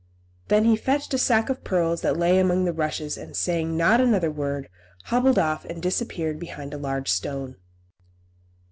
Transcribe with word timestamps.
Then 0.47 0.63
he 0.65 0.75
fetched 0.75 1.13
a 1.13 1.19
sack 1.19 1.47
of 1.47 1.63
pearls 1.63 2.01
that 2.01 2.17
lay 2.17 2.39
among 2.39 2.65
the 2.65 2.73
rushes, 2.73 3.17
and 3.19 3.35
saying 3.35 3.77
not 3.77 4.01
another 4.01 4.31
word, 4.31 4.67
hobbled 5.03 5.37
off 5.37 5.63
and 5.63 5.79
disappeared 5.79 6.39
behind 6.39 6.73
a 6.73 6.77
large 6.79 7.11
stone. 7.11 7.57